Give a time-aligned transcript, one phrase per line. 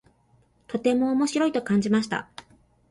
[0.67, 2.27] とても面白いと感じました。